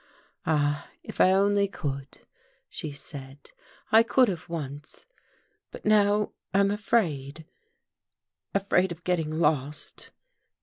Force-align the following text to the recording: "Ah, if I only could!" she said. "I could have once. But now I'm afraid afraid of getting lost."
"Ah, 0.47 0.89
if 1.03 1.21
I 1.21 1.29
only 1.31 1.67
could!" 1.67 2.25
she 2.69 2.91
said. 2.91 3.51
"I 3.91 4.01
could 4.01 4.29
have 4.29 4.49
once. 4.49 5.05
But 5.69 5.85
now 5.85 6.31
I'm 6.55 6.71
afraid 6.71 7.45
afraid 8.55 8.91
of 8.91 9.03
getting 9.03 9.29
lost." 9.29 10.09